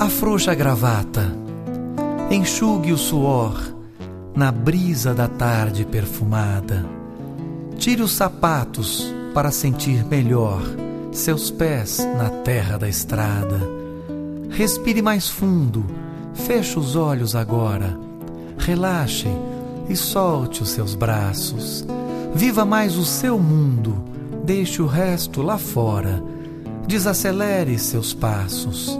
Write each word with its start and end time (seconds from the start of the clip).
Afrouxa 0.00 0.52
a 0.52 0.54
gravata, 0.54 1.30
enxugue 2.30 2.90
o 2.90 2.96
suor 2.96 3.60
na 4.34 4.50
brisa 4.50 5.12
da 5.12 5.28
tarde 5.28 5.84
perfumada. 5.84 6.86
Tire 7.76 8.00
os 8.00 8.12
sapatos 8.12 9.14
para 9.34 9.50
sentir 9.50 10.02
melhor 10.06 10.62
seus 11.12 11.50
pés 11.50 11.98
na 12.16 12.30
terra 12.30 12.78
da 12.78 12.88
estrada. 12.88 13.60
Respire 14.48 15.02
mais 15.02 15.28
fundo, 15.28 15.84
feche 16.32 16.78
os 16.78 16.96
olhos 16.96 17.36
agora, 17.36 17.94
relaxe 18.56 19.28
e 19.86 19.94
solte 19.94 20.62
os 20.62 20.70
seus 20.70 20.94
braços. 20.94 21.84
Viva 22.34 22.64
mais 22.64 22.96
o 22.96 23.04
seu 23.04 23.38
mundo, 23.38 24.02
deixe 24.46 24.80
o 24.80 24.86
resto 24.86 25.42
lá 25.42 25.58
fora. 25.58 26.24
Desacelere 26.86 27.78
seus 27.78 28.14
passos, 28.14 28.98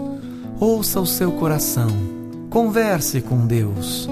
ouça 0.61 1.01
o 1.01 1.05
seu 1.05 1.33
coração, 1.33 1.89
converse 2.49 3.19
com 3.19 3.45
Deus, 3.45 4.09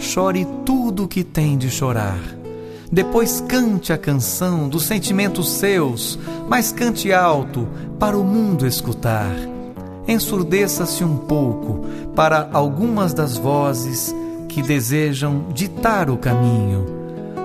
chore 0.00 0.44
tudo 0.66 1.04
o 1.04 1.08
que 1.08 1.22
tem 1.22 1.56
de 1.56 1.70
chorar 1.70 2.40
depois 2.92 3.40
cante 3.46 3.92
a 3.92 3.98
canção 3.98 4.68
dos 4.68 4.84
sentimentos 4.84 5.48
seus, 5.48 6.18
mas 6.48 6.72
cante 6.72 7.12
alto 7.12 7.68
para 8.00 8.18
o 8.18 8.24
mundo 8.24 8.66
escutar. 8.66 9.30
Ensurdeça-se 10.08 11.04
um 11.04 11.16
pouco 11.16 11.86
para 12.16 12.48
algumas 12.52 13.14
das 13.14 13.36
vozes 13.36 14.12
que 14.48 14.60
desejam 14.60 15.46
ditar 15.54 16.10
o 16.10 16.16
caminho. 16.16 16.84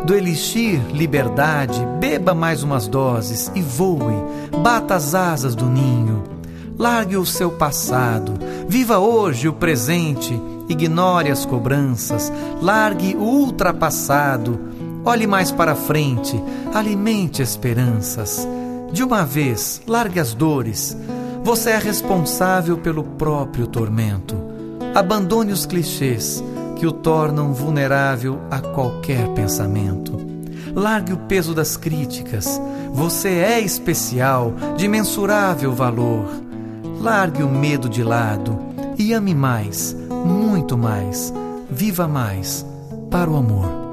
Do 0.04 0.16
elixir 0.16 0.82
liberdade, 0.92 1.80
beba 2.00 2.34
mais 2.34 2.64
umas 2.64 2.88
doses 2.88 3.52
e 3.54 3.62
voe, 3.62 4.16
bata 4.64 4.96
as 4.96 5.14
asas 5.14 5.54
do 5.54 5.66
ninho. 5.66 6.35
Largue 6.78 7.18
o 7.18 7.26
seu 7.26 7.52
passado, 7.52 8.34
viva 8.68 9.00
hoje 9.00 9.48
o 9.48 9.54
presente, 9.54 10.40
ignore 10.68 11.32
as 11.32 11.46
cobranças, 11.46 12.32
largue 12.62 13.16
o 13.16 13.24
ultrapassado 13.24 14.76
Olhe 15.08 15.28
mais 15.28 15.52
para 15.52 15.76
frente, 15.76 16.42
alimente 16.74 17.40
esperanças. 17.40 18.48
De 18.92 19.04
uma 19.04 19.24
vez, 19.24 19.80
largue 19.86 20.20
as 20.20 20.34
dores. 20.34 20.98
Você 21.44 21.70
é 21.70 21.78
responsável 21.78 22.80
pelo 22.80 23.04
próprio 23.04 23.68
tormento. 23.68 24.36
Abandone 24.96 25.52
os 25.52 25.64
clichês 25.64 26.44
que 26.78 26.88
o 26.88 26.92
tornam 26.92 27.54
vulnerável 27.54 28.40
a 28.50 28.60
qualquer 28.60 29.28
pensamento. 29.36 30.18
Largue 30.74 31.14
o 31.14 31.18
peso 31.18 31.54
das 31.54 31.78
críticas. 31.78 32.60
Você 32.92 33.30
é 33.30 33.60
especial, 33.60 34.54
de 34.76 34.88
mensurável 34.88 35.72
valor. 35.72 36.45
Largue 37.00 37.44
o 37.44 37.50
medo 37.50 37.88
de 37.90 38.04
lado 38.04 38.58
e 38.98 39.14
ame 39.14 39.36
mais, 39.36 39.96
muito 40.26 40.78
mais. 40.78 41.34
Viva 41.70 42.08
mais 42.08 42.66
para 43.10 43.30
o 43.30 43.36
amor. 43.36 43.85